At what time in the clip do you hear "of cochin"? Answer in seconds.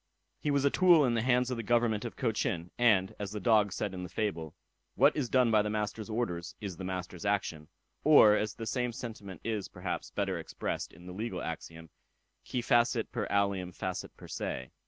2.05-2.71